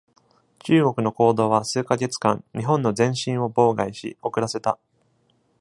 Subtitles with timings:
[0.63, 4.79] 中国の行動は数カ月間、日本の前進を妨害し、遅らせた。